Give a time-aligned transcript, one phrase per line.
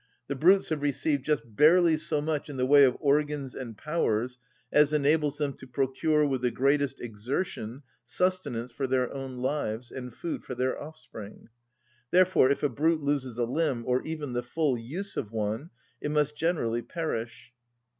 [0.25, 4.39] The brutes have received just barely so much in the way of organs and powers
[4.71, 10.11] as enables them to procure with the greatest exertion sustenance for their own lives and
[10.11, 11.49] food for their offspring;
[12.09, 15.69] therefore if a brute loses a limb, or even the full use of one,
[16.01, 17.53] it must generally perish.